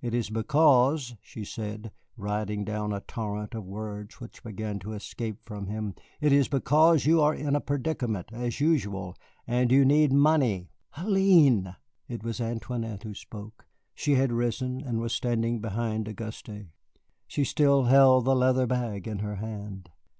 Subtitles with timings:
[0.00, 5.38] It is because," she said, riding down a torrent of words which began to escape
[5.44, 10.12] from him, "it is because you are in a predicament, as usual, and you need
[10.12, 11.74] money." "Hélène!"
[12.06, 13.66] It was Antoinette who spoke.
[13.92, 16.66] She had risen, and was standing behind Auguste.
[17.26, 19.90] She still held the leather bag in her hand.